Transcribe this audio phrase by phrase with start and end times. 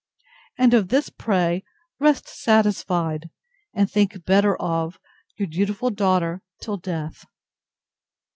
[0.57, 1.63] And of this pray
[1.99, 3.29] rest satisfied,
[3.71, 4.97] and think better of
[5.37, 7.23] Your dutiful DAUGHTER till death.